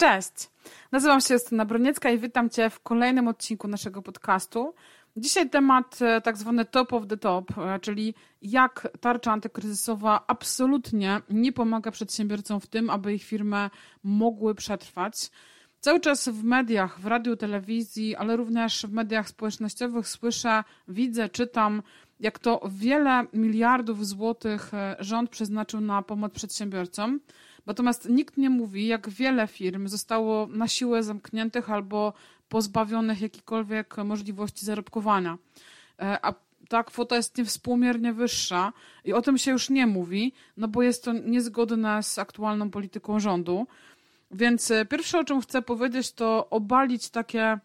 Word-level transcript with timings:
Cześć! 0.00 0.50
Nazywam 0.92 1.20
się 1.20 1.34
Justyna 1.34 1.64
Broniecka 1.64 2.10
i 2.10 2.18
witam 2.18 2.50
Cię 2.50 2.70
w 2.70 2.80
kolejnym 2.80 3.28
odcinku 3.28 3.68
naszego 3.68 4.02
podcastu. 4.02 4.74
Dzisiaj 5.16 5.50
temat 5.50 5.98
e, 6.02 6.20
tak 6.20 6.36
zwany 6.36 6.64
top 6.64 6.92
of 6.92 7.06
the 7.06 7.16
top, 7.16 7.58
e, 7.58 7.80
czyli 7.80 8.14
jak 8.42 8.88
tarcza 9.00 9.32
antykryzysowa 9.32 10.24
absolutnie 10.26 11.20
nie 11.30 11.52
pomaga 11.52 11.90
przedsiębiorcom 11.90 12.60
w 12.60 12.66
tym, 12.66 12.90
aby 12.90 13.14
ich 13.14 13.24
firmy 13.24 13.70
mogły 14.02 14.54
przetrwać. 14.54 15.30
Cały 15.80 16.00
czas 16.00 16.28
w 16.28 16.44
mediach, 16.44 17.00
w 17.00 17.06
radiu, 17.06 17.36
telewizji, 17.36 18.16
ale 18.16 18.36
również 18.36 18.86
w 18.86 18.92
mediach 18.92 19.28
społecznościowych 19.28 20.08
słyszę, 20.08 20.64
widzę, 20.88 21.28
czytam, 21.28 21.82
jak 22.20 22.38
to 22.38 22.60
wiele 22.70 23.26
miliardów 23.32 24.06
złotych 24.06 24.74
e, 24.74 24.96
rząd 24.98 25.30
przeznaczył 25.30 25.80
na 25.80 26.02
pomoc 26.02 26.32
przedsiębiorcom. 26.32 27.20
Natomiast 27.66 28.08
nikt 28.08 28.36
nie 28.36 28.50
mówi, 28.50 28.86
jak 28.86 29.08
wiele 29.08 29.46
firm 29.46 29.88
zostało 29.88 30.46
na 30.46 30.68
siłę 30.68 31.02
zamkniętych 31.02 31.70
albo 31.70 32.12
pozbawionych 32.48 33.20
jakiejkolwiek 33.20 33.96
możliwości 33.96 34.66
zarobkowania. 34.66 35.38
E, 35.98 36.18
a 36.24 36.34
ta 36.68 36.84
kwota 36.84 37.16
jest 37.16 37.38
niewspółmiernie 37.38 38.12
wyższa 38.12 38.72
i 39.04 39.12
o 39.12 39.22
tym 39.22 39.38
się 39.38 39.50
już 39.50 39.70
nie 39.70 39.86
mówi, 39.86 40.32
no 40.56 40.68
bo 40.68 40.82
jest 40.82 41.04
to 41.04 41.12
niezgodne 41.12 42.02
z 42.02 42.18
aktualną 42.18 42.70
polityką 42.70 43.20
rządu. 43.20 43.66
Więc 44.30 44.70
e, 44.70 44.84
pierwsze, 44.84 45.18
o 45.18 45.24
czym 45.24 45.40
chcę 45.40 45.62
powiedzieć, 45.62 46.12
to 46.12 46.50
obalić 46.50 47.10
takie 47.10 47.58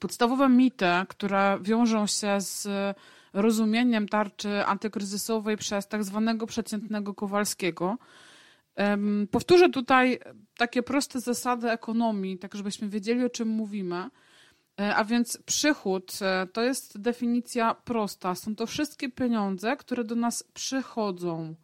podstawowe 0.00 0.48
mity, 0.48 0.86
które 1.08 1.58
wiążą 1.62 2.06
się 2.06 2.40
z 2.40 2.68
rozumieniem 3.32 4.08
tarczy 4.08 4.66
antykryzysowej 4.66 5.56
przez 5.56 5.88
tak 5.88 6.04
zwanego 6.04 6.46
przeciętnego 6.46 7.14
Kowalskiego. 7.14 7.98
Powtórzę 9.30 9.68
tutaj 9.68 10.18
takie 10.56 10.82
proste 10.82 11.20
zasady 11.20 11.70
ekonomii, 11.70 12.38
tak 12.38 12.54
żebyśmy 12.54 12.88
wiedzieli, 12.88 13.24
o 13.24 13.30
czym 13.30 13.48
mówimy. 13.48 14.10
E, 14.80 14.96
a 14.96 15.04
więc 15.04 15.38
przychód 15.46 16.18
e, 16.22 16.46
to 16.46 16.62
jest 16.62 17.00
definicja 17.00 17.74
prosta. 17.74 18.34
Są 18.34 18.56
to 18.56 18.66
wszystkie 18.66 19.08
pieniądze, 19.08 19.76
które 19.76 20.04
do 20.04 20.14
nas 20.14 20.42
przychodzą. 20.54 21.54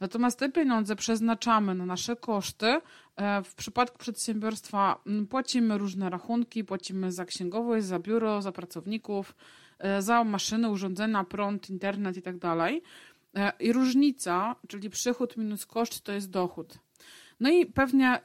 Natomiast 0.00 0.38
te 0.38 0.48
pieniądze 0.48 0.96
przeznaczamy 0.96 1.74
na 1.74 1.86
nasze 1.86 2.16
koszty. 2.16 2.80
E, 3.16 3.42
w 3.42 3.54
przypadku 3.54 3.98
przedsiębiorstwa 3.98 5.02
płacimy 5.30 5.78
różne 5.78 6.10
rachunki, 6.10 6.64
płacimy 6.64 7.12
za 7.12 7.24
księgowość, 7.24 7.86
za 7.86 7.98
biuro, 7.98 8.42
za 8.42 8.52
pracowników, 8.52 9.34
za 9.98 10.24
maszyny, 10.24 10.70
urządzenia, 10.70 11.24
prąd, 11.24 11.70
internet 11.70 12.16
itd. 12.16 12.38
Tak 12.40 12.72
E, 13.34 13.52
I 13.60 13.72
różnica, 13.72 14.56
czyli 14.68 14.90
przychód 14.90 15.36
minus 15.36 15.66
koszt, 15.66 16.00
to 16.00 16.12
jest 16.12 16.30
dochód. 16.30 16.78
No 17.40 17.50
i 17.50 17.66
pewnie 17.66 18.20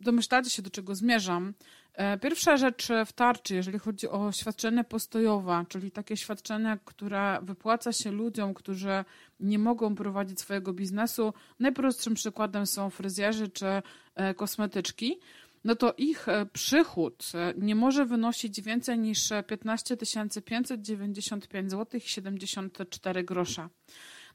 domyślacie 0.00 0.50
się, 0.50 0.62
do 0.62 0.70
czego 0.70 0.94
zmierzam. 0.94 1.54
E, 1.94 2.18
pierwsza 2.18 2.56
rzecz 2.56 2.88
w 3.06 3.12
tarczy, 3.12 3.54
jeżeli 3.54 3.78
chodzi 3.78 4.08
o 4.08 4.32
świadczenie 4.32 4.84
postojowe, 4.84 5.64
czyli 5.68 5.90
takie 5.90 6.16
świadczenie, 6.16 6.78
które 6.84 7.38
wypłaca 7.42 7.92
się 7.92 8.10
ludziom, 8.10 8.54
którzy 8.54 9.04
nie 9.40 9.58
mogą 9.58 9.94
prowadzić 9.94 10.40
swojego 10.40 10.72
biznesu. 10.72 11.34
Najprostszym 11.60 12.14
przykładem 12.14 12.66
są 12.66 12.90
fryzjerzy 12.90 13.48
czy 13.48 13.66
e, 14.14 14.34
kosmetyczki 14.34 15.20
no 15.64 15.74
to 15.74 15.94
ich 15.98 16.26
przychód 16.52 17.32
nie 17.56 17.74
może 17.74 18.06
wynosić 18.06 18.60
więcej 18.60 18.98
niż 18.98 19.28
15 19.46 19.96
595 20.44 21.70
zł 21.70 22.00
74 22.04 23.24
grosze. 23.24 23.68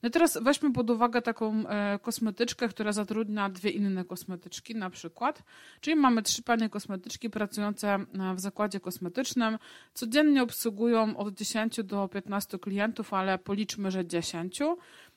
No 0.04 0.10
teraz 0.10 0.38
weźmy 0.42 0.74
pod 0.74 0.90
uwagę 0.90 1.22
taką 1.22 1.68
e, 1.68 2.00
kosmetyczkę, 2.00 2.70
która 2.70 2.92
zatrudnia 2.92 3.50
dwie 3.50 3.70
inne 3.70 4.06
kosmetyczki 4.06 4.76
na 4.76 4.90
przykład. 4.90 5.44
Czyli 5.82 5.96
mamy 5.96 6.22
trzy 6.22 6.44
panie 6.44 6.70
kosmetyczki 6.70 7.30
pracujące 7.30 7.88
e, 7.94 8.06
w 8.36 8.40
zakładzie 8.40 8.80
kosmetycznym. 8.80 9.58
Codziennie 9.94 10.44
obsługują 10.44 11.18
od 11.18 11.34
10 11.34 11.84
do 11.84 12.08
15 12.08 12.60
klientów, 12.60 13.14
ale 13.14 13.38
policzmy, 13.38 13.92
że 13.92 14.06
10. 14.06 14.60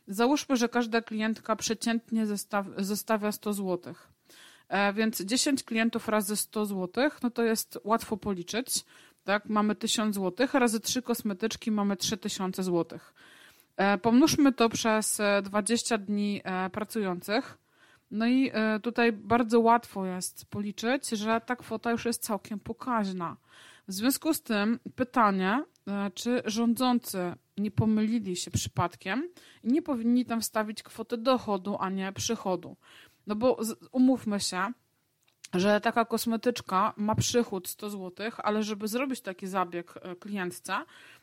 Załóżmy, 0.09 0.57
że 0.57 0.69
każda 0.69 1.01
klientka 1.01 1.57
przeciętnie 1.57 2.27
zostawia 2.79 3.33
100 3.33 3.53
zł. 3.53 3.95
E, 4.69 4.93
więc 4.93 5.23
10 5.23 5.65
klientów 5.65 6.09
razy 6.09 6.37
100 6.37 6.67
zł, 6.67 7.11
no 7.23 7.31
to 7.31 7.43
jest 7.43 7.79
łatwo 7.85 8.17
policzyć. 8.17 8.85
Tak, 9.25 9.49
mamy 9.49 9.75
1000 9.75 10.15
zł, 10.15 10.49
razy 10.53 10.81
3 10.81 11.03
kosmetyczki 11.03 11.71
mamy 11.71 11.97
3000 11.97 12.63
zł. 12.63 12.99
E, 13.83 13.99
pomnóżmy 13.99 14.53
to 14.53 14.69
przez 14.69 15.21
20 15.43 15.95
e, 15.95 15.99
dni 15.99 16.41
e, 16.45 16.71
pracujących. 16.71 17.59
No 18.11 18.27
i 18.27 18.53
tutaj 18.83 19.13
bardzo 19.13 19.61
łatwo 19.61 20.07
jest 20.07 20.45
policzyć, 20.51 21.09
że 21.09 21.41
ta 21.47 21.57
kwota 21.57 21.91
już 21.91 22.05
jest 22.05 22.23
całkiem 22.23 22.61
pokaźna. 22.61 23.37
W 23.89 23.93
związku 23.93 24.35
z 24.35 24.43
tym 24.43 24.81
pytanie, 24.95 25.65
czy 26.15 26.43
rządzący 26.45 27.35
nie 27.57 27.71
pomylili 27.71 28.37
się 28.37 28.51
przypadkiem 28.51 29.29
i 29.65 29.69
nie 29.69 29.83
powinni 29.83 30.25
tam 30.25 30.41
wstawić 30.41 30.83
kwoty 30.83 31.17
dochodu, 31.17 31.77
a 31.81 31.91
nie 31.91 32.13
przychodu. 32.13 32.77
No 33.27 33.35
bo 33.35 33.59
umówmy 33.93 34.41
się, 34.41 34.73
że 35.55 35.81
taka 35.81 36.05
kosmetyczka 36.05 36.93
ma 36.97 37.15
przychód 37.15 37.69
100 37.69 37.91
zł, 37.91 38.31
ale 38.39 38.63
żeby 38.63 38.89
zrobić 38.89 39.21
taki 39.21 39.47
zabieg 39.47 39.95
klientce, 40.21 40.75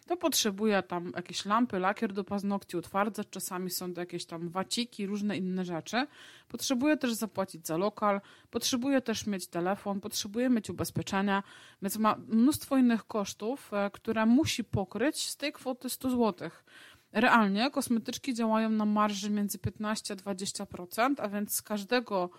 to 0.08 0.18
potrzebuje 0.18 0.84
tam 0.84 1.12
jakieś 1.16 1.46
lampy, 1.46 1.80
lakier 1.80 2.14
do 2.14 2.24
paznokci, 2.24 2.78
utwardzacz, 2.78 3.30
czasami 3.30 3.70
są 3.70 3.94
to 3.94 4.02
jakieś 4.02 4.26
tam 4.26 4.50
waciki, 4.50 5.06
różne 5.06 5.38
inne 5.38 5.66
rzeczy. 5.66 6.08
Potrzebuje 6.48 6.98
też 6.98 7.14
zapłacić 7.14 7.68
za 7.68 7.78
lokal, 7.78 8.22
potrzebuje 8.52 9.02
też 9.02 9.28
mieć 9.28 9.48
telefon, 9.48 10.02
potrzebuje 10.02 10.50
mieć 10.50 10.70
ubezpieczenia, 10.70 11.44
więc 11.82 11.98
ma 11.98 12.16
mnóstwo 12.28 12.78
innych 12.78 13.08
kosztów, 13.08 13.74
e, 13.74 13.90
które 13.94 14.26
musi 14.26 14.64
pokryć 14.64 15.30
z 15.30 15.38
tej 15.38 15.54
kwoty 15.54 15.90
100 15.90 16.10
zł. 16.10 16.50
Realnie 17.12 17.72
kosmetyczki 17.72 18.34
działają 18.34 18.70
na 18.70 18.86
marży 18.86 19.30
między 19.30 19.60
15 19.60 20.14
a 20.14 20.18
20%, 20.18 21.20
a 21.20 21.30
więc 21.30 21.56
z 21.56 21.62
każdego 21.62 22.30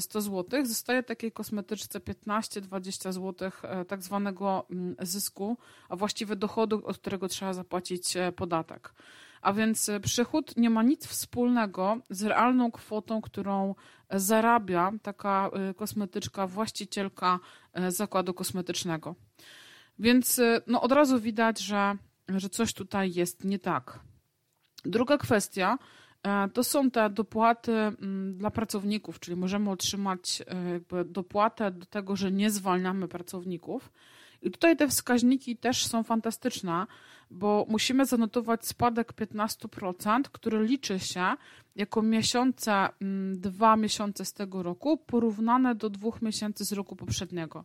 100 0.00 0.18
e, 0.18 0.22
zł, 0.22 0.66
zostaje 0.66 1.02
takiej 1.02 1.32
kosmetyczce 1.32 2.00
15-20 2.00 3.12
zł 3.12 3.50
e, 3.62 3.84
tak 3.84 4.02
zwanego 4.02 4.66
mm, 4.70 4.96
zysku, 5.00 5.56
a 5.88 5.96
właściwie 5.96 6.36
dochodu, 6.36 6.86
od 6.86 6.98
którego 6.98 7.28
trzeba 7.28 7.52
zapłacić 7.52 8.16
e, 8.16 8.32
podatek. 8.32 8.94
A 9.42 9.52
więc 9.52 9.90
przychód 10.02 10.56
nie 10.56 10.70
ma 10.70 10.82
nic 10.82 11.06
wspólnego 11.06 11.98
z 12.10 12.22
realną 12.22 12.70
kwotą, 12.70 13.20
którą 13.20 13.74
zarabia 14.10 14.92
taka 15.02 15.50
kosmetyczka, 15.76 16.46
właścicielka 16.46 17.38
zakładu 17.88 18.34
kosmetycznego. 18.34 19.14
Więc 19.98 20.40
no, 20.66 20.82
od 20.82 20.92
razu 20.92 21.20
widać, 21.20 21.60
że, 21.60 21.96
że 22.28 22.48
coś 22.48 22.72
tutaj 22.72 23.12
jest 23.12 23.44
nie 23.44 23.58
tak. 23.58 24.00
Druga 24.84 25.18
kwestia 25.18 25.78
to 26.52 26.64
są 26.64 26.90
te 26.90 27.10
dopłaty 27.10 27.72
mm, 27.72 28.36
dla 28.38 28.50
pracowników, 28.50 29.20
czyli 29.20 29.36
możemy 29.36 29.70
otrzymać 29.70 30.42
e, 30.92 31.04
dopłatę 31.04 31.70
do 31.70 31.86
tego, 31.86 32.16
że 32.16 32.32
nie 32.32 32.50
zwalniamy 32.50 33.08
pracowników. 33.08 33.92
I 34.42 34.50
tutaj 34.50 34.76
te 34.76 34.88
wskaźniki 34.88 35.56
też 35.56 35.86
są 35.86 36.02
fantastyczne, 36.02 36.86
bo 37.30 37.66
musimy 37.68 38.06
zanotować 38.06 38.66
spadek 38.66 39.12
15%, 39.12 40.22
który 40.32 40.64
liczy 40.64 40.98
się 40.98 41.34
jako 41.76 42.02
miesiące, 42.02 42.88
mm, 43.00 43.40
dwa 43.40 43.76
miesiące 43.76 44.24
z 44.24 44.32
tego 44.32 44.62
roku, 44.62 44.96
porównane 44.96 45.74
do 45.74 45.90
dwóch 45.90 46.22
miesięcy 46.22 46.64
z 46.64 46.72
roku 46.72 46.96
poprzedniego. 46.96 47.64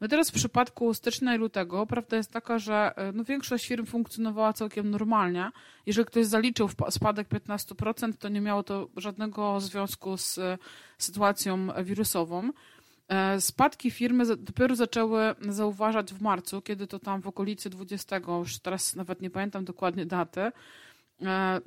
No 0.00 0.08
teraz 0.08 0.30
w 0.30 0.34
przypadku 0.34 0.94
stycznia 0.94 1.34
i 1.34 1.38
lutego 1.38 1.86
prawda 1.86 2.16
jest 2.16 2.32
taka, 2.32 2.58
że 2.58 2.92
e, 2.96 3.12
no 3.12 3.24
większość 3.24 3.68
firm 3.68 3.86
funkcjonowała 3.86 4.52
całkiem 4.52 4.90
normalnie. 4.90 5.50
Jeżeli 5.86 6.06
ktoś 6.06 6.26
zaliczył 6.26 6.68
spadek 6.90 7.28
15%, 7.28 8.12
to 8.18 8.28
nie 8.28 8.40
miało 8.40 8.62
to 8.62 8.88
żadnego 8.96 9.60
związku 9.60 10.16
z 10.16 10.38
e, 10.38 10.58
sytuacją 10.98 11.68
wirusową. 11.84 12.50
E, 13.08 13.40
spadki 13.40 13.90
firmy 13.90 14.36
dopiero 14.36 14.76
zaczęły 14.76 15.34
zauważać 15.48 16.14
w 16.14 16.22
marcu, 16.22 16.62
kiedy 16.62 16.86
to 16.86 16.98
tam 16.98 17.22
w 17.22 17.26
okolicy 17.26 17.70
20, 17.70 18.20
już 18.28 18.58
teraz 18.58 18.96
nawet 18.96 19.22
nie 19.22 19.30
pamiętam 19.30 19.64
dokładnie 19.64 20.06
daty, 20.06 20.52
E, 21.22 21.60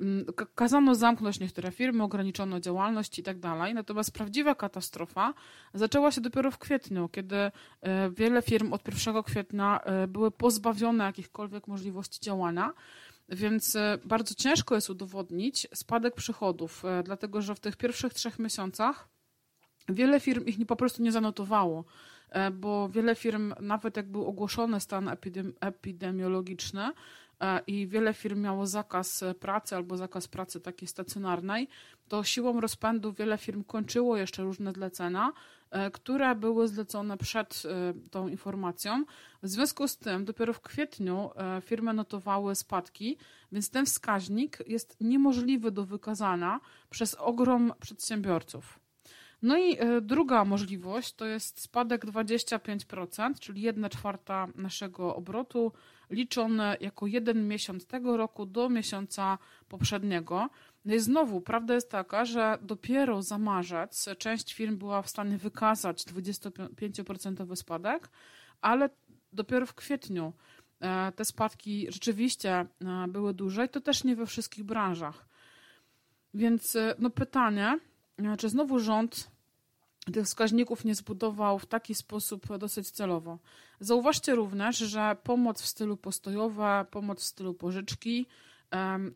kazano 0.54 0.94
zamknąć 0.94 1.40
niektóre 1.40 1.72
firmy, 1.72 2.02
ograniczono 2.02 2.60
działalność 2.60 3.18
i 3.18 3.22
tak 3.22 3.38
dalej. 3.38 3.74
Natomiast 3.74 4.12
prawdziwa 4.12 4.54
katastrofa 4.54 5.34
zaczęła 5.74 6.10
się 6.10 6.20
dopiero 6.20 6.50
w 6.50 6.58
kwietniu, 6.58 7.08
kiedy 7.08 7.36
e, 7.36 7.50
wiele 8.10 8.42
firm 8.42 8.72
od 8.72 8.88
1 8.88 9.22
kwietnia 9.22 9.80
były 10.08 10.30
pozbawione 10.30 11.04
jakichkolwiek 11.04 11.66
możliwości 11.66 12.20
działania. 12.20 12.72
Więc 13.28 13.76
bardzo 14.04 14.34
ciężko 14.34 14.74
jest 14.74 14.90
udowodnić 14.90 15.68
spadek 15.74 16.14
przychodów, 16.14 16.82
dlatego 17.04 17.42
że 17.42 17.54
w 17.54 17.60
tych 17.60 17.76
pierwszych 17.76 18.14
trzech 18.14 18.38
miesiącach 18.38 19.08
wiele 19.92 20.20
firm 20.20 20.44
ich 20.44 20.58
nie, 20.58 20.66
po 20.66 20.76
prostu 20.76 21.02
nie 21.02 21.12
zanotowało, 21.12 21.84
e, 22.30 22.50
bo 22.50 22.88
wiele 22.88 23.14
firm, 23.14 23.54
nawet 23.60 23.96
jak 23.96 24.10
był 24.10 24.26
ogłoszony 24.26 24.80
stan 24.80 25.08
epidemi 25.08 25.52
epidemiologiczny, 25.60 26.92
E, 27.40 27.60
i 27.66 27.86
wiele 27.86 28.14
firm 28.14 28.40
miało 28.40 28.66
zakaz 28.66 29.24
pracy 29.40 29.76
albo 29.76 29.96
zakaz 29.96 30.28
pracy 30.28 30.60
takiej 30.60 30.88
stacjonarnej, 30.88 31.68
to 32.08 32.24
siłą 32.24 32.60
rozpędu 32.60 33.12
wiele 33.12 33.38
firm 33.38 33.64
kończyło 33.64 34.16
jeszcze 34.16 34.42
różne 34.42 34.72
zlecenia, 34.72 35.32
e, 35.70 35.90
które 35.90 36.34
były 36.34 36.68
zlecone 36.68 37.16
przed 37.16 37.62
e, 37.64 38.08
tą 38.10 38.28
informacją. 38.28 39.04
W 39.42 39.48
związku 39.48 39.88
z 39.88 39.96
tym 39.98 40.24
dopiero 40.24 40.52
w 40.52 40.60
kwietniu 40.60 41.30
firmy 41.60 41.92
notowały 41.92 42.54
spadki, 42.54 43.16
więc 43.52 43.70
ten 43.70 43.86
wskaźnik 43.86 44.58
jest 44.66 44.96
niemożliwy 45.00 45.70
do 45.70 45.84
wykazania 45.84 46.60
przez 46.90 47.14
ogrom 47.14 47.72
przedsiębiorców. 47.80 48.79
No 49.42 49.58
i 49.58 49.78
druga 50.02 50.44
możliwość 50.44 51.12
to 51.14 51.26
jest 51.26 51.60
spadek 51.60 52.06
25%, 52.06 53.38
czyli 53.40 53.62
1 53.62 53.90
czwarta 53.90 54.48
naszego 54.54 55.16
obrotu 55.16 55.72
liczone 56.10 56.76
jako 56.80 57.06
jeden 57.06 57.48
miesiąc 57.48 57.86
tego 57.86 58.16
roku 58.16 58.46
do 58.46 58.68
miesiąca 58.68 59.38
poprzedniego. 59.68 60.50
No 60.84 60.94
i 60.94 60.98
znowu, 60.98 61.40
prawda 61.40 61.74
jest 61.74 61.90
taka, 61.90 62.24
że 62.24 62.58
dopiero 62.62 63.22
za 63.22 63.38
marzec 63.38 64.08
część 64.18 64.54
firm 64.54 64.76
była 64.76 65.02
w 65.02 65.08
stanie 65.08 65.38
wykazać 65.38 66.04
25% 66.04 67.56
spadek, 67.56 68.08
ale 68.60 68.90
dopiero 69.32 69.66
w 69.66 69.74
kwietniu 69.74 70.32
e, 70.80 71.12
te 71.12 71.24
spadki 71.24 71.86
rzeczywiście 71.92 72.52
e, 72.52 72.66
były 73.08 73.34
duże 73.34 73.64
i 73.64 73.68
to 73.68 73.80
też 73.80 74.04
nie 74.04 74.16
we 74.16 74.26
wszystkich 74.26 74.64
branżach. 74.64 75.28
Więc 76.34 76.76
e, 76.76 76.94
no 76.98 77.10
pytanie, 77.10 77.78
czy 78.38 78.48
znowu 78.48 78.78
rząd 78.78 79.30
tych 80.12 80.24
wskaźników 80.24 80.84
nie 80.84 80.94
zbudował 80.94 81.58
w 81.58 81.66
taki 81.66 81.94
sposób 81.94 82.58
dosyć 82.58 82.90
celowo. 82.90 83.38
Zauważcie 83.80 84.34
również, 84.34 84.76
że 84.76 85.16
pomoc 85.22 85.62
w 85.62 85.66
stylu 85.66 85.96
postojowe, 85.96 86.86
pomoc 86.90 87.20
w 87.20 87.24
stylu 87.24 87.54
pożyczki 87.54 88.26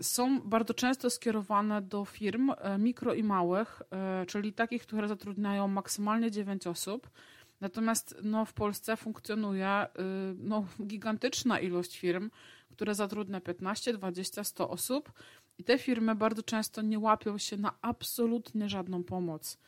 są 0.03 0.41
bardzo 0.41 0.75
często 0.75 1.11
skierowane 1.11 1.83
do 1.83 2.05
firm 2.05 2.51
e, 2.59 2.79
mikro 2.79 3.15
i 3.15 3.23
małych, 3.23 3.83
e, 3.91 4.27
czyli 4.27 4.53
takich, 4.53 4.83
które 4.83 5.09
zatrudniają 5.09 5.69
maksymalnie 5.69 6.31
9 6.31 6.67
osób. 6.67 7.11
Natomiast 7.61 8.17
no, 8.23 8.45
w 8.45 8.53
Polsce 8.53 8.97
funkcjonuje 8.97 9.87
y, 9.87 9.89
no, 10.39 10.67
gigantyczna 10.87 11.61
ilość 11.61 11.99
firm, 11.99 12.31
które 12.71 12.95
zatrudnia 12.95 13.41
15, 13.41 13.93
20, 13.93 14.45
100 14.45 14.71
osób 14.71 15.13
i 15.59 15.65
te 15.65 15.79
firmy 15.79 16.15
bardzo 16.15 16.43
często 16.43 16.83
nie 16.83 16.99
łapią 16.99 17.39
się 17.39 17.57
na 17.57 17.73
absolutnie 17.83 18.69
żadną 18.69 19.05
pomoc. 19.05 19.59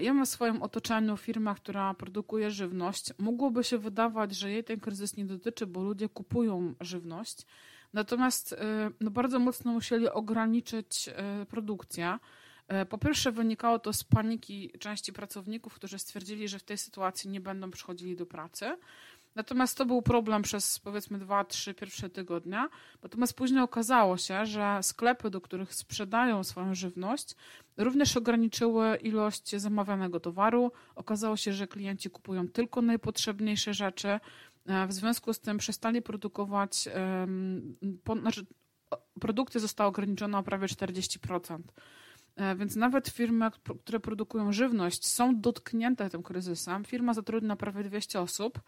Ja 0.00 0.14
mam 0.14 0.26
w 0.26 0.28
swoim 0.28 0.62
otoczeniu 0.62 1.16
firmę, 1.16 1.54
która 1.56 1.94
produkuje 1.94 2.50
żywność. 2.50 3.12
Mogłoby 3.18 3.64
się 3.64 3.78
wydawać, 3.78 4.34
że 4.34 4.50
jej 4.50 4.64
ten 4.64 4.80
kryzys 4.80 5.16
nie 5.16 5.24
dotyczy, 5.24 5.66
bo 5.66 5.82
ludzie 5.82 6.08
kupują 6.08 6.74
żywność. 6.80 7.46
Natomiast 7.92 8.52
y, 8.52 8.56
no, 9.00 9.10
bardzo 9.10 9.38
mocno 9.38 9.72
musieli 9.72 10.08
ograniczyć 10.08 11.08
y, 11.42 11.46
produkcję. 11.46 12.18
Y, 12.82 12.86
po 12.86 12.98
pierwsze, 12.98 13.32
wynikało 13.32 13.78
to 13.78 13.92
z 13.92 14.04
paniki 14.04 14.70
części 14.78 15.12
pracowników, 15.12 15.74
którzy 15.74 15.98
stwierdzili, 15.98 16.48
że 16.48 16.58
w 16.58 16.62
tej 16.62 16.78
sytuacji 16.78 17.30
nie 17.30 17.40
będą 17.40 17.70
przychodzili 17.70 18.16
do 18.16 18.26
pracy. 18.26 18.76
Natomiast 19.34 19.78
to 19.78 19.86
był 19.86 20.02
problem 20.02 20.42
przez 20.42 20.78
powiedzmy 20.78 21.18
dwa, 21.18 21.44
trzy 21.44 21.74
pierwsze 21.74 22.10
tygodnia. 22.10 22.68
Natomiast 23.02 23.34
później 23.34 23.62
okazało 23.62 24.16
się, 24.16 24.46
że 24.46 24.78
sklepy, 24.82 25.30
do 25.30 25.40
których 25.40 25.74
sprzedają 25.74 26.44
swoją 26.44 26.74
żywność, 26.74 27.36
również 27.76 28.16
ograniczyły 28.16 28.96
ilość 28.96 29.56
zamawianego 29.56 30.20
towaru. 30.20 30.72
Okazało 30.94 31.36
się, 31.36 31.52
że 31.52 31.66
klienci 31.66 32.10
kupują 32.10 32.48
tylko 32.48 32.82
najpotrzebniejsze 32.82 33.74
rzeczy. 33.74 34.20
E, 34.66 34.86
w 34.86 34.92
związku 34.92 35.32
z 35.32 35.40
tym 35.40 35.58
przestali 35.58 36.02
produkować, 36.02 36.88
znaczy 38.20 38.46
produkcja 39.20 39.60
została 39.60 39.88
ograniczona 39.88 40.38
o 40.38 40.42
prawie 40.42 40.66
40%. 40.66 41.58
E, 42.36 42.56
więc 42.56 42.76
nawet 42.76 43.08
firmy, 43.08 43.50
które 43.84 44.00
produkują 44.00 44.52
żywność, 44.52 45.06
są 45.06 45.40
dotknięte 45.40 46.10
tym 46.10 46.22
kryzysem. 46.22 46.84
Firma 46.84 47.14
zatrudnia 47.14 47.56
prawie 47.56 47.84
200 47.84 48.20
osób 48.20 48.60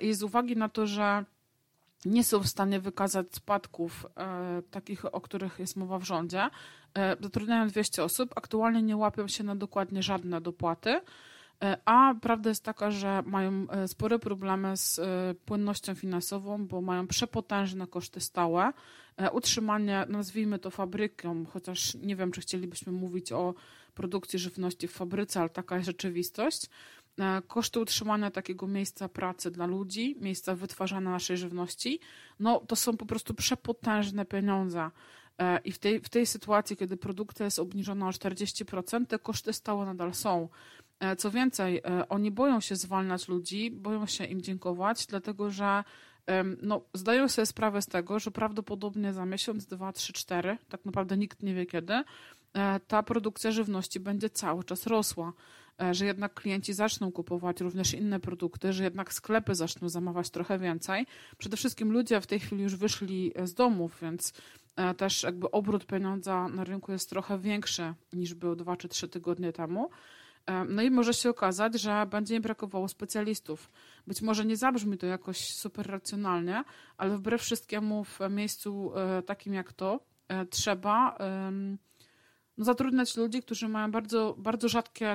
I 0.00 0.14
z 0.14 0.22
uwagi 0.22 0.56
na 0.56 0.68
to, 0.68 0.86
że 0.86 1.24
nie 2.04 2.24
są 2.24 2.40
w 2.40 2.48
stanie 2.48 2.80
wykazać 2.80 3.26
spadków 3.34 4.06
e, 4.16 4.62
takich, 4.70 5.14
o 5.14 5.20
których 5.20 5.58
jest 5.58 5.76
mowa 5.76 5.98
w 5.98 6.04
rządzie, 6.04 6.50
e, 6.94 7.16
zatrudniają 7.20 7.68
200 7.68 8.04
osób, 8.04 8.32
aktualnie 8.36 8.82
nie 8.82 8.96
łapią 8.96 9.28
się 9.28 9.44
na 9.44 9.56
dokładnie 9.56 10.02
żadne 10.02 10.40
dopłaty, 10.40 11.00
e, 11.62 11.78
a 11.84 12.14
prawda 12.20 12.48
jest 12.48 12.64
taka, 12.64 12.90
że 12.90 13.22
mają 13.26 13.66
e, 13.70 13.88
spore 13.88 14.18
problemy 14.18 14.76
z 14.76 14.98
e, 14.98 15.34
płynnością 15.46 15.94
finansową, 15.94 16.66
bo 16.66 16.80
mają 16.80 17.06
przepotężne 17.06 17.86
koszty 17.86 18.20
stałe. 18.20 18.72
Utrzymanie, 19.32 20.06
nazwijmy 20.08 20.58
to 20.58 20.70
fabryką, 20.70 21.46
chociaż 21.46 21.94
nie 21.94 22.16
wiem, 22.16 22.32
czy 22.32 22.40
chcielibyśmy 22.40 22.92
mówić 22.92 23.32
o 23.32 23.54
produkcji 23.94 24.38
żywności 24.38 24.88
w 24.88 24.92
fabryce, 24.92 25.40
ale 25.40 25.48
taka 25.48 25.76
jest 25.76 25.86
rzeczywistość 25.86 26.66
E, 26.66 26.99
koszty 27.48 27.80
utrzymania 27.80 28.30
takiego 28.30 28.66
miejsca 28.66 29.08
pracy 29.08 29.50
dla 29.50 29.66
ludzi, 29.66 30.16
miejsca 30.20 30.54
wytwarzania 30.54 31.10
naszej 31.10 31.36
żywności, 31.36 32.00
no 32.40 32.60
to 32.60 32.76
są 32.76 32.96
po 32.96 33.06
prostu 33.06 33.34
przepotężne 33.34 34.24
pieniądze. 34.24 34.90
E, 35.38 35.58
I 35.64 35.72
w 35.72 35.78
tej, 35.78 36.00
w 36.00 36.08
tej 36.08 36.26
sytuacji, 36.26 36.76
kiedy 36.76 36.96
produkcja 36.96 37.44
jest 37.44 37.58
obniżona 37.58 38.08
o 38.08 38.10
40%, 38.10 39.06
te 39.06 39.18
koszty 39.18 39.52
stałe 39.52 39.86
nadal 39.86 40.14
są. 40.14 40.48
E, 41.00 41.16
co 41.16 41.30
więcej, 41.30 41.82
oni 42.08 42.30
boją 42.30 42.60
się 42.60 42.76
zwalniać 42.76 43.28
ludzi, 43.28 43.70
boją 43.70 44.06
się 44.06 44.24
im 44.24 44.42
dziękować, 44.42 45.06
dlatego 45.06 45.50
że 45.50 45.84
no, 46.62 46.80
zdają 46.94 47.28
sobie 47.28 47.46
sprawę 47.46 47.82
z 47.82 47.86
tego, 47.86 48.18
że 48.18 48.30
prawdopodobnie 48.30 49.12
za 49.12 49.26
miesiąc, 49.26 49.66
dwa, 49.66 49.92
trzy, 49.92 50.12
cztery, 50.12 50.58
tak 50.68 50.84
naprawdę 50.84 51.16
nikt 51.16 51.42
nie 51.42 51.54
wie 51.54 51.66
kiedy, 51.66 52.02
ta 52.86 53.02
produkcja 53.02 53.50
żywności 53.50 54.00
będzie 54.00 54.30
cały 54.30 54.64
czas 54.64 54.86
rosła. 54.86 55.32
E, 55.82 55.94
że 55.94 56.06
jednak 56.06 56.34
klienci 56.34 56.72
zaczną 56.72 57.12
kupować 57.12 57.60
również 57.60 57.94
inne 57.94 58.20
produkty, 58.20 58.72
że 58.72 58.84
jednak 58.84 59.12
sklepy 59.12 59.54
zaczną 59.54 59.88
zamawiać 59.88 60.30
trochę 60.30 60.58
więcej. 60.58 61.06
Przede 61.38 61.56
wszystkim 61.56 61.92
ludzie 61.92 62.20
w 62.20 62.26
tej 62.26 62.40
chwili 62.40 62.62
już 62.62 62.76
wyszli 62.76 63.32
z 63.44 63.54
domów, 63.54 63.98
więc 64.02 64.32
e, 64.76 64.94
też 64.94 65.22
jakby 65.22 65.50
obrót 65.50 65.86
pieniądza 65.86 66.48
na 66.48 66.64
rynku 66.64 66.92
jest 66.92 67.10
trochę 67.10 67.38
większy 67.38 67.94
niż 68.12 68.34
był 68.34 68.56
dwa 68.56 68.76
czy 68.76 68.88
trzy 68.88 69.08
tygodnie 69.08 69.52
temu. 69.52 69.90
E, 70.46 70.64
no 70.64 70.82
i 70.82 70.90
może 70.90 71.14
się 71.14 71.30
okazać, 71.30 71.80
że 71.80 72.06
będzie 72.06 72.36
im 72.36 72.42
brakowało 72.42 72.88
specjalistów. 72.88 73.70
Być 74.06 74.22
może 74.22 74.44
nie 74.44 74.56
zabrzmi 74.56 74.98
to 74.98 75.06
jakoś 75.06 75.54
super 75.54 75.86
racjonalnie, 75.86 76.64
ale 76.96 77.16
wbrew 77.16 77.40
wszystkiemu 77.40 78.04
w 78.04 78.18
miejscu 78.30 78.92
takim 79.26 79.54
jak 79.54 79.72
to 79.72 80.00
trzeba 80.50 81.18
no, 82.60 82.64
zatrudniać 82.64 83.16
ludzi, 83.16 83.42
którzy 83.42 83.68
mają 83.68 83.90
bardzo, 83.90 84.34
bardzo 84.38 84.68
rzadkie, 84.68 85.12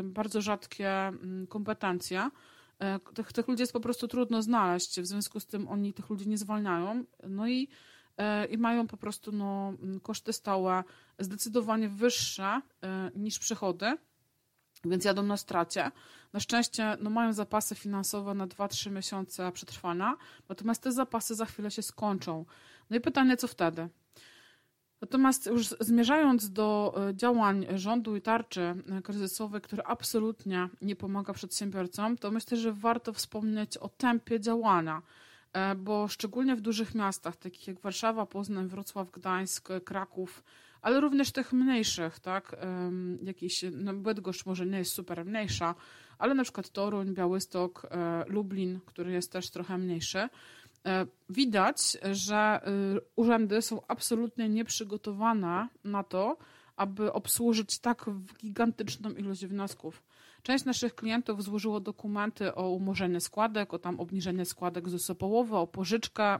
y, 0.00 0.02
bardzo 0.02 0.42
rzadkie 0.42 0.90
mm, 0.90 1.46
kompetencje. 1.46 2.30
E, 2.78 2.98
tych, 2.98 3.32
tych 3.32 3.48
ludzi 3.48 3.62
jest 3.62 3.72
po 3.72 3.80
prostu 3.80 4.08
trudno 4.08 4.42
znaleźć, 4.42 5.00
w 5.00 5.06
związku 5.06 5.40
z 5.40 5.46
tym 5.46 5.68
oni 5.68 5.92
tych 5.92 6.10
ludzi 6.10 6.28
nie 6.28 6.38
zwalniają. 6.38 7.04
No 7.28 7.48
i, 7.48 7.68
e, 8.16 8.46
i 8.46 8.58
mają 8.58 8.86
po 8.86 8.96
prostu 8.96 9.32
no, 9.32 9.72
mm, 9.82 10.00
koszty 10.00 10.32
stałe 10.32 10.84
zdecydowanie 11.18 11.88
wyższe 11.88 12.60
e, 12.82 13.10
niż 13.14 13.38
przychody, 13.38 13.96
więc 14.84 15.04
jadą 15.04 15.22
na 15.22 15.36
stracie. 15.36 15.90
Na 16.32 16.40
szczęście 16.40 16.96
no, 17.00 17.10
mają 17.10 17.32
zapasy 17.32 17.74
finansowe 17.74 18.34
na 18.34 18.46
2-3 18.46 18.90
miesiące 18.90 19.52
przetrwania, 19.52 20.16
natomiast 20.48 20.82
te 20.82 20.92
zapasy 20.92 21.34
za 21.34 21.44
chwilę 21.44 21.70
się 21.70 21.82
skończą. 21.82 22.44
No 22.90 22.96
i 22.96 23.00
pytanie, 23.00 23.36
co 23.36 23.48
wtedy? 23.48 23.88
Natomiast 25.00 25.46
już 25.46 25.66
zmierzając 25.80 26.50
do 26.50 26.94
e, 27.08 27.14
działań 27.14 27.66
rządu 27.74 28.16
i 28.16 28.22
tarczy 28.22 28.60
e, 28.60 29.02
kryzysowej, 29.02 29.60
które 29.60 29.86
absolutnie 29.86 30.68
nie 30.82 30.96
pomaga 30.96 31.32
przedsiębiorcom, 31.32 32.16
to 32.16 32.30
myślę, 32.30 32.56
że 32.56 32.72
warto 32.72 33.12
wspomnieć 33.12 33.76
o 33.76 33.88
tempie 33.88 34.40
działania, 34.40 35.02
e, 35.52 35.74
bo 35.74 36.08
szczególnie 36.08 36.56
w 36.56 36.60
dużych 36.60 36.94
miastach, 36.94 37.36
takich 37.36 37.68
jak 37.68 37.80
Warszawa, 37.80 38.26
Poznań, 38.26 38.68
Wrocław, 38.68 39.10
Gdańsk, 39.10 39.68
Kraków, 39.84 40.44
ale 40.82 41.00
również 41.00 41.32
tych 41.32 41.52
mniejszych, 41.52 42.20
tak, 42.20 42.56
jakiś, 43.22 43.64
no 43.72 43.94
Bydgoszcz 43.94 44.46
może 44.46 44.66
nie 44.66 44.78
jest 44.78 44.92
super 44.92 45.24
mniejsza, 45.24 45.74
ale 46.18 46.34
na 46.34 46.42
przykład 46.42 46.70
Toruń, 46.70 47.14
Białystok, 47.14 47.86
Lublin, 48.26 48.80
który 48.86 49.12
jest 49.12 49.32
też 49.32 49.50
trochę 49.50 49.78
mniejszy, 49.78 50.28
widać, 51.30 51.96
że 52.12 52.60
y, 52.96 53.00
urzędy 53.16 53.62
są 53.62 53.80
absolutnie 53.88 54.48
nieprzygotowane 54.48 55.68
na 55.84 56.04
to, 56.04 56.36
aby 56.76 57.12
obsłużyć 57.12 57.78
tak 57.78 58.10
gigantyczną 58.40 59.10
ilość 59.10 59.46
wniosków. 59.46 60.02
Część 60.42 60.64
naszych 60.64 60.94
klientów 60.94 61.42
złożyło 61.42 61.80
dokumenty 61.80 62.54
o 62.54 62.70
umorzenie 62.70 63.20
składek, 63.20 63.74
o 63.74 63.78
tam 63.78 64.00
obniżenie 64.00 64.44
składek 64.44 64.88
z 64.88 65.18
połowę, 65.18 65.58
o 65.58 65.66
pożyczkę 65.66 66.38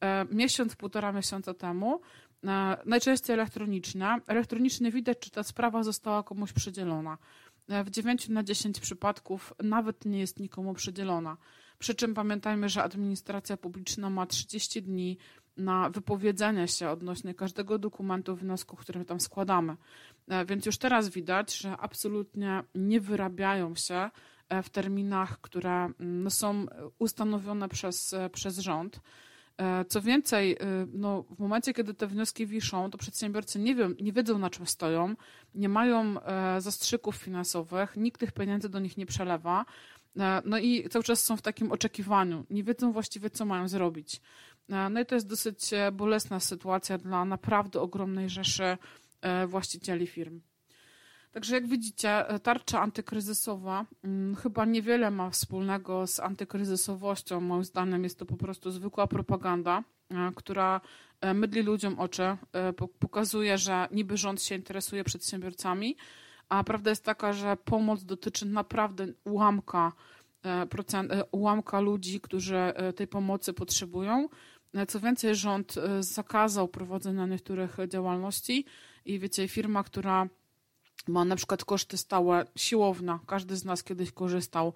e, 0.00 0.24
miesiąc, 0.30 0.76
półtora 0.76 1.12
miesiąca 1.12 1.54
temu 1.54 2.00
najczęściej 2.86 3.34
elektroniczne. 3.34 4.18
Elektronicznie 4.26 4.90
widać, 4.90 5.18
czy 5.18 5.30
ta 5.30 5.42
sprawa 5.42 5.82
została 5.82 6.22
komuś 6.22 6.52
przydzielona. 6.52 7.18
W 7.68 7.90
9 7.90 8.28
na 8.28 8.42
10 8.42 8.80
przypadków 8.80 9.54
nawet 9.62 10.04
nie 10.04 10.18
jest 10.18 10.40
nikomu 10.40 10.74
przydzielona. 10.74 11.36
Przy 11.80 11.94
czym 11.94 12.14
pamiętajmy, 12.14 12.68
że 12.68 12.82
administracja 12.82 13.56
publiczna 13.56 14.10
ma 14.10 14.26
30 14.26 14.82
dni 14.82 15.18
na 15.56 15.90
wypowiedzenie 15.90 16.68
się 16.68 16.90
odnośnie 16.90 17.34
każdego 17.34 17.78
dokumentu, 17.78 18.36
wniosku, 18.36 18.76
który 18.76 19.04
tam 19.04 19.20
składamy. 19.20 19.76
E, 20.28 20.44
więc 20.44 20.66
już 20.66 20.78
teraz 20.78 21.08
widać, 21.08 21.56
że 21.56 21.76
absolutnie 21.76 22.62
nie 22.74 23.00
wyrabiają 23.00 23.74
się 23.74 24.10
e, 24.48 24.62
w 24.62 24.70
terminach, 24.70 25.40
które 25.40 25.70
mm, 25.70 26.22
no, 26.22 26.30
są 26.30 26.66
ustanowione 26.98 27.68
przez, 27.68 28.12
e, 28.12 28.30
przez 28.30 28.58
rząd. 28.58 29.00
Co 29.88 30.02
więcej, 30.02 30.56
no, 30.92 31.22
w 31.22 31.38
momencie, 31.38 31.74
kiedy 31.74 31.94
te 31.94 32.06
wnioski 32.06 32.46
wiszą, 32.46 32.90
to 32.90 32.98
przedsiębiorcy 32.98 33.58
nie, 33.58 33.74
nie 34.00 34.12
wiedzą, 34.12 34.38
na 34.38 34.50
czym 34.50 34.66
stoją, 34.66 35.14
nie 35.54 35.68
mają 35.68 36.14
zastrzyków 36.58 37.16
finansowych, 37.16 37.96
nikt 37.96 38.20
tych 38.20 38.32
pieniędzy 38.32 38.68
do 38.68 38.78
nich 38.78 38.96
nie 38.96 39.06
przelewa. 39.06 39.64
No 40.44 40.58
i 40.58 40.88
cały 40.88 41.04
czas 41.04 41.24
są 41.24 41.36
w 41.36 41.42
takim 41.42 41.72
oczekiwaniu, 41.72 42.44
nie 42.50 42.64
wiedzą 42.64 42.92
właściwie, 42.92 43.30
co 43.30 43.44
mają 43.44 43.68
zrobić. 43.68 44.20
No 44.90 45.00
i 45.00 45.06
to 45.06 45.14
jest 45.14 45.26
dosyć 45.26 45.72
e, 45.72 45.92
bolesna 45.92 46.40
sytuacja 46.40 46.98
dla 46.98 47.24
naprawdę 47.24 47.80
ogromnej 47.80 48.30
rzeszy 48.30 48.78
e, 49.20 49.46
właścicieli 49.46 50.06
firm. 50.06 50.40
Także 51.32 51.54
jak 51.54 51.66
widzicie, 51.66 52.28
e, 52.28 52.40
tarcza 52.40 52.80
antykryzysowa 52.80 53.86
hmm, 54.02 54.36
chyba 54.36 54.64
niewiele 54.64 55.10
ma 55.10 55.30
wspólnego 55.30 56.06
z 56.06 56.20
antykryzysowością. 56.20 57.40
Moim 57.40 57.64
zdaniem 57.64 58.04
jest 58.04 58.18
to 58.18 58.26
po 58.26 58.36
prostu 58.36 58.70
zwykła 58.70 59.06
propaganda, 59.06 59.84
która 60.36 60.80
mydli 61.34 61.62
ludziom 61.62 61.98
oczy, 61.98 62.36
pokazuje, 62.98 63.58
że 63.58 63.88
niby 63.90 64.16
rząd 64.16 64.42
się 64.42 64.54
interesuje 64.54 65.04
przedsiębiorcami, 65.04 65.96
a 66.50 66.64
prawda 66.64 66.90
jest 66.90 67.04
taka, 67.04 67.32
że 67.32 67.56
pomoc 67.56 68.04
dotyczy 68.04 68.46
naprawdę 68.46 69.06
ułamka, 69.24 69.92
procent, 70.70 71.12
ułamka 71.32 71.80
ludzi, 71.80 72.20
którzy 72.20 72.72
tej 72.96 73.06
pomocy 73.06 73.52
potrzebują. 73.52 74.28
Co 74.88 75.00
więcej, 75.00 75.34
rząd 75.34 75.74
zakazał 76.00 76.68
prowadzenia 76.68 77.26
niektórych 77.26 77.76
działalności 77.88 78.64
i 79.04 79.18
wiecie, 79.18 79.48
firma, 79.48 79.84
która 79.84 80.28
ma 81.08 81.24
na 81.24 81.36
przykład 81.36 81.64
koszty 81.64 81.98
stałe, 81.98 82.44
siłowna, 82.56 83.20
każdy 83.26 83.56
z 83.56 83.64
nas 83.64 83.84
kiedyś 83.84 84.12
korzystał, 84.12 84.72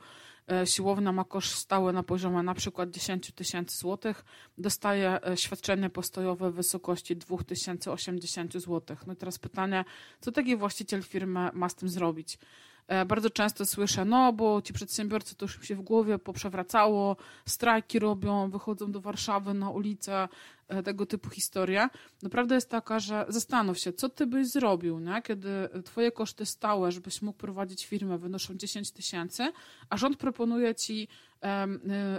siłowna 0.64 1.12
ma 1.12 1.24
koszt 1.24 1.54
stały 1.54 1.92
na 1.92 2.02
poziomie 2.02 2.42
na 2.42 2.54
przykład 2.54 2.90
10 2.90 3.32
tysięcy 3.32 3.78
złotych, 3.78 4.24
dostaje 4.58 5.18
y, 5.32 5.36
świadczenie 5.36 5.90
postojowe 5.90 6.50
w 6.50 6.54
wysokości 6.54 7.16
2080 7.16 8.58
złotych. 8.58 9.06
No 9.06 9.12
i 9.12 9.16
teraz 9.16 9.38
pytanie, 9.38 9.84
co 10.20 10.32
taki 10.32 10.56
właściciel 10.56 11.02
firmy 11.02 11.50
ma 11.52 11.68
z 11.68 11.74
tym 11.74 11.88
zrobić? 11.88 12.38
E, 12.88 13.04
bardzo 13.04 13.30
często 13.30 13.66
słyszę, 13.66 14.04
no 14.04 14.32
bo 14.32 14.62
ci 14.62 14.72
przedsiębiorcy 14.72 15.34
to 15.36 15.44
już 15.44 15.62
się 15.62 15.74
w 15.74 15.80
głowie 15.80 16.18
poprzewracało, 16.18 17.16
strajki 17.46 17.98
robią, 17.98 18.50
wychodzą 18.50 18.92
do 18.92 19.00
Warszawy 19.00 19.54
na 19.54 19.70
ulicę, 19.70 20.28
e, 20.68 20.82
tego 20.82 21.06
typu 21.06 21.30
historie. 21.30 21.88
No 22.22 22.30
prawda 22.30 22.54
jest 22.54 22.70
taka, 22.70 22.98
że 22.98 23.26
zastanów 23.28 23.78
się, 23.78 23.92
co 23.92 24.08
ty 24.08 24.26
byś 24.26 24.48
zrobił, 24.48 24.98
nie? 24.98 25.22
kiedy 25.22 25.48
twoje 25.84 26.12
koszty 26.12 26.46
stałe, 26.46 26.92
żebyś 26.92 27.22
mógł 27.22 27.38
prowadzić 27.38 27.86
firmę, 27.86 28.18
wynoszą 28.18 28.54
10 28.54 28.90
tysięcy, 28.90 29.52
a 29.88 29.96
rząd 29.96 30.16
proponuje 30.16 30.74
ci 30.74 31.08
e, 31.42 31.68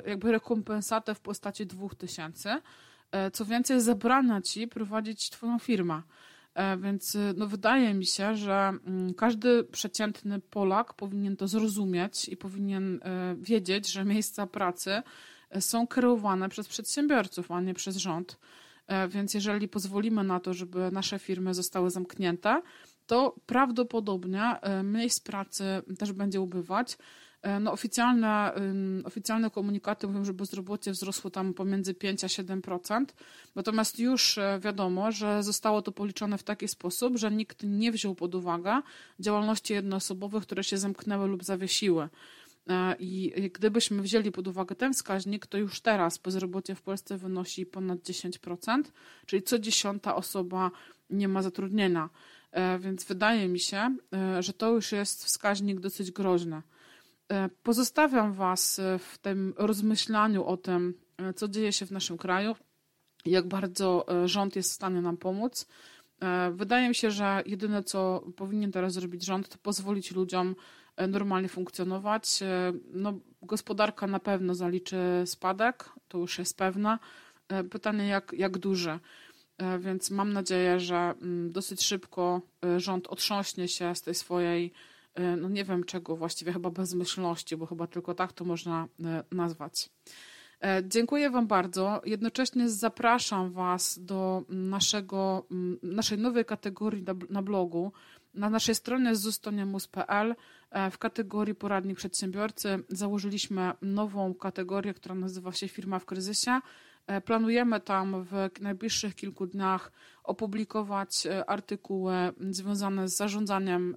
jakby 0.08 0.32
rekompensatę 0.32 1.16
w 1.16 1.20
postaci 1.20 1.66
2 1.66 1.90
tysięcy. 1.90 2.50
Co 3.34 3.46
więcej, 3.46 3.82
zabrania 3.82 4.42
ci 4.42 4.68
prowadzić 4.68 5.30
twoją 5.30 5.60
firmę. 5.60 6.02
E, 6.56 6.78
więc 6.78 7.16
y, 7.16 7.34
no, 7.38 7.48
wydaje 7.48 7.94
mi 7.94 8.06
się, 8.06 8.36
że 8.36 8.54
mm, 8.54 9.14
każdy 9.14 9.64
przeciętny 9.64 10.40
Polak 10.40 10.94
powinien 10.94 11.38
to 11.38 11.48
zrozumieć 11.48 12.30
i 12.30 12.38
powinien 12.38 13.00
e, 13.04 13.36
wiedzieć, 13.40 13.92
że 13.92 14.06
miejsca 14.06 14.48
pracy 14.48 15.02
e, 15.50 15.62
są 15.62 15.88
kreowane 15.88 16.50
przez 16.50 16.68
przedsiębiorców, 16.68 17.52
a 17.52 17.62
nie 17.62 17.74
przez 17.74 17.96
rząd. 17.96 18.40
Więc 19.10 19.34
jeżeli 19.34 19.68
pozwolimy 19.68 20.24
na 20.24 20.40
to, 20.40 20.54
żeby 20.54 20.92
nasze 20.92 21.20
firmy 21.20 21.54
zostały 21.54 21.90
zamknięte, 21.90 22.62
to 23.08 23.36
prawdopodobnie 23.46 24.56
miejsc 24.84 25.20
pracy 25.20 25.64
też 26.00 26.12
będzie 26.12 26.42
ubywać. 26.42 26.98
E, 27.46 27.60
no 27.60 27.72
oficjalne, 27.72 28.54
oficjalne 29.04 29.50
komunikaty 29.50 30.08
mówią, 30.08 30.26
że 30.26 30.34
bezrobocie 30.34 30.92
wzrosło 30.92 31.32
tam 31.32 31.54
pomiędzy 31.54 31.94
5 31.94 32.24
a 32.24 32.28
7%, 32.28 33.06
natomiast 33.56 34.00
już 34.00 34.38
e, 34.38 34.60
wiadomo, 34.60 35.12
że 35.12 35.44
zostało 35.44 35.82
to 35.82 35.92
policzone 35.92 36.38
w 36.38 36.44
taki 36.44 36.68
sposób, 36.68 37.18
że 37.18 37.32
nikt 37.32 37.64
nie 37.64 37.92
wziął 37.92 38.16
pod 38.16 38.36
uwagę 38.36 38.82
działalności 39.20 39.74
jednoosobowych, 39.74 40.44
które 40.44 40.64
się 40.64 40.78
zamknęły 40.78 41.28
lub 41.28 41.44
zawiesiły. 41.44 42.10
E, 42.70 42.96
I 43.00 43.34
gdybyśmy 43.54 44.02
wzięli 44.02 44.32
pod 44.32 44.48
uwagę 44.48 44.76
ten 44.76 44.94
wskaźnik, 44.94 45.48
to 45.48 45.58
już 45.58 45.82
teraz 45.82 46.18
bezrobocie 46.18 46.76
w 46.76 46.82
Polsce 46.82 47.18
wynosi 47.18 47.66
ponad 47.66 48.00
10%, 48.00 48.84
czyli 49.26 49.44
co 49.44 49.60
dziesiąta 49.60 50.16
osoba 50.16 50.72
nie 51.10 51.28
ma 51.28 51.42
zatrudnienia. 51.42 52.10
Więc 52.80 53.04
wydaje 53.04 53.48
mi 53.48 53.60
się, 53.60 53.96
że 54.40 54.54
to 54.54 54.72
już 54.72 54.92
jest 54.92 55.26
wskaźnik 55.26 55.80
dosyć 55.80 56.12
groźny. 56.12 56.62
E, 57.32 57.50
pozostawiam 57.64 58.34
Was 58.34 58.80
e, 58.80 59.00
w 59.00 59.18
tym 59.18 59.54
rozmyślaniu 59.58 60.46
o 60.46 60.58
tym, 60.58 60.94
e, 61.18 61.34
co 61.34 61.48
dzieje 61.48 61.74
się 61.74 61.86
w 61.86 61.92
naszym 61.92 62.18
kraju, 62.18 62.56
jak 63.26 63.48
bardzo 63.48 64.06
rząd 64.26 64.56
jest 64.56 64.72
w 64.72 64.74
stanie 64.74 65.02
nam 65.02 65.18
pomóc. 65.18 65.68
Wydaje 66.52 66.90
mi 66.90 66.96
się, 66.96 67.12
że 67.12 67.44
jedyne, 67.46 67.84
co 67.84 68.24
powinien 68.36 68.72
teraz 68.72 68.94
zrobić 68.94 69.26
rząd, 69.26 69.50
to 69.50 69.58
pozwolić 69.58 70.12
ludziom 70.12 70.56
normalnie 71.08 71.50
funkcjonować. 71.50 72.40
No, 72.94 73.14
gospodarka 73.42 74.08
na 74.08 74.20
pewno 74.20 74.56
zaliczy 74.56 74.98
spadek, 75.26 75.90
to 76.08 76.18
już 76.18 76.40
jest 76.40 76.58
pewne. 76.58 77.00
Pytanie, 77.72 78.08
jak, 78.08 78.34
jak 78.38 78.58
duży. 78.58 79.00
Więc 79.80 80.12
mam 80.12 80.34
nadzieję, 80.34 80.80
że 80.80 80.96
mm, 80.96 81.52
dosyć 81.52 81.84
szybko 81.84 82.42
rząd 82.78 83.08
otrząśnie 83.08 83.68
się 83.68 83.96
z 83.96 84.02
tej 84.02 84.16
swojej 84.16 84.74
no 85.38 85.50
nie 85.50 85.64
wiem 85.64 85.84
czego 85.84 86.16
właściwie, 86.16 86.54
chyba 86.54 86.70
bezmyślności, 86.70 87.58
bo 87.58 87.66
chyba 87.66 87.88
tylko 87.88 88.14
tak 88.14 88.34
to 88.34 88.46
można 88.46 88.88
e, 89.04 89.24
nazwać. 89.32 89.90
E, 90.62 90.84
dziękuję 90.88 91.30
Wam 91.30 91.48
bardzo. 91.48 92.02
Jednocześnie 92.06 92.70
zapraszam 92.70 93.52
Was 93.52 94.00
do 94.00 94.44
naszego, 94.50 95.46
naszej 95.84 96.18
nowej 96.18 96.46
kategorii 96.46 97.06
na 97.30 97.42
blogu. 97.42 97.92
Na 98.34 98.50
naszej 98.50 98.76
stronie 98.76 99.16
zustoniemus.pl 99.16 100.36
w 100.92 100.98
kategorii 100.98 101.56
poradnik 101.56 101.98
przedsiębiorcy 101.98 102.84
założyliśmy 102.90 103.72
nową 103.82 104.34
kategorię, 104.34 104.94
która 104.94 105.16
nazywa 105.16 105.52
się 105.52 105.68
Firma 105.68 106.00
w 106.00 106.06
kryzysie. 106.06 106.60
Planujemy 107.26 107.80
tam 107.80 108.24
w 108.24 108.62
najbliższych 108.62 109.16
kilku 109.16 109.48
dniach 109.48 109.92
opublikować 110.24 111.28
artykuły 111.48 112.14
związane 112.50 113.08
z 113.08 113.16
zarządzaniem 113.18 113.96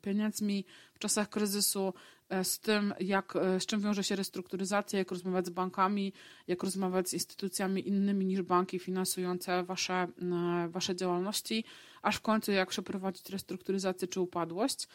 pieniędzmi 0.00 0.64
w 0.94 0.98
czasach 0.98 1.28
kryzysu, 1.28 1.94
e, 2.28 2.44
z 2.44 2.60
tym, 2.60 2.94
jak, 3.00 3.36
e, 3.36 3.60
z 3.60 3.66
czym 3.66 3.80
wiąże 3.80 4.04
się 4.04 4.16
restrukturyzacja, 4.16 4.98
jak 4.98 5.10
rozmawiać 5.10 5.46
z 5.46 5.50
bankami, 5.50 6.12
jak 6.46 6.62
rozmawiać 6.62 7.08
z 7.08 7.12
instytucjami 7.12 7.88
innymi 7.88 8.26
niż 8.26 8.42
banki 8.42 8.78
finansujące 8.78 9.64
wasze, 9.64 9.94
e, 9.94 10.68
wasze 10.68 10.96
działalności, 10.96 11.64
aż 12.02 12.16
w 12.16 12.20
końcu 12.20 12.52
jak 12.52 12.68
przeprowadzić 12.68 13.30
restrukturyzację 13.30 14.08
czy 14.08 14.20
upadłość. 14.20 14.88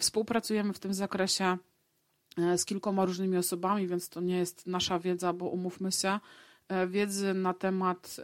Współpracujemy 0.00 0.72
w 0.72 0.78
tym 0.78 0.94
zakresie 0.94 1.56
z 2.56 2.64
kilkoma 2.64 3.04
różnymi 3.04 3.36
osobami, 3.36 3.86
więc 3.86 4.08
to 4.08 4.20
nie 4.20 4.38
jest 4.38 4.66
nasza 4.66 4.98
wiedza, 4.98 5.32
bo 5.32 5.48
umówmy 5.48 5.92
się, 5.92 6.20
wiedzy 6.88 7.34
na 7.34 7.54
temat 7.54 8.16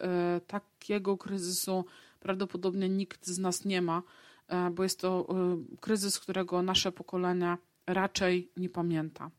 takiego 0.47 1.19
kryzysu 1.19 1.85
prawdopodobnie 2.21 2.89
nikt 2.89 3.27
z 3.27 3.39
nas 3.39 3.65
nie 3.65 3.83
ma. 3.83 4.03
E, 4.51 4.71
bo 4.71 4.83
jest 4.83 5.01
to 5.01 5.27
e, 5.29 5.77
kryzys, 5.81 6.19
którego 6.19 6.63
nasze 6.63 6.93
pokolenie 6.93 7.57
raczej 7.87 8.53
nie 8.57 8.69
pamięta. 8.69 9.31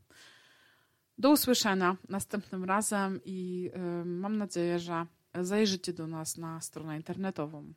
Do 1.18 1.32
usłyszenia 1.32 1.98
następnym 2.10 2.64
razem 2.64 3.20
i 3.26 3.70
e, 3.74 4.06
mam 4.06 4.38
nadzieję, 4.38 4.80
że 4.80 5.06
zajrzycie 5.42 5.94
do 5.94 6.08
nas 6.08 6.38
na 6.38 6.62
stronę 6.62 6.98
internetową. 6.98 7.74